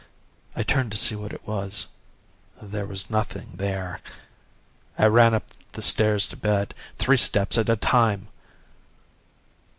[0.55, 1.85] I turned to see what it was
[2.59, 4.01] there was nothing there.
[4.97, 8.27] I ran up the stairs to bed, three steps at a time!